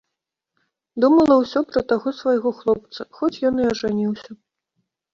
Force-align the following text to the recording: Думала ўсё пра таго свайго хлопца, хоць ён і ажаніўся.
Думала 1.05 1.33
ўсё 1.43 1.59
пра 1.75 1.85
таго 1.93 2.15
свайго 2.23 2.49
хлопца, 2.63 3.01
хоць 3.23 3.33
ён 3.53 3.65
і 3.67 3.71
ажаніўся. 3.77 4.31